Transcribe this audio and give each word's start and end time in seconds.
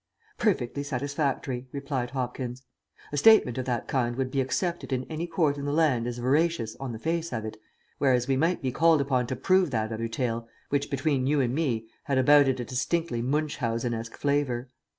"Perfectly 0.39 0.81
satisfactory," 0.81 1.67
replied 1.71 2.09
Hopkins. 2.09 2.63
"A 3.11 3.17
statement 3.17 3.59
of 3.59 3.65
that 3.65 3.87
kind 3.87 4.15
would 4.15 4.31
be 4.31 4.41
accepted 4.41 4.91
in 4.91 5.03
any 5.11 5.27
court 5.27 5.59
in 5.59 5.65
the 5.65 5.71
land 5.71 6.07
as 6.07 6.17
veracious 6.17 6.75
on 6.79 6.91
the 6.91 6.97
face 6.97 7.31
of 7.31 7.45
it, 7.45 7.57
whereas 7.99 8.27
we 8.27 8.35
might 8.35 8.63
be 8.63 8.71
called 8.71 8.99
upon 8.99 9.27
to 9.27 9.35
prove 9.35 9.69
that 9.69 9.91
other 9.91 10.07
tale, 10.07 10.47
which 10.69 10.89
between 10.89 11.27
you 11.27 11.39
and 11.39 11.53
me 11.53 11.87
had 12.05 12.17
about 12.17 12.47
it 12.47 12.59
a 12.59 12.65
distinctly 12.65 13.21
Munchausenesque 13.21 14.17
flavour." 14.17 14.69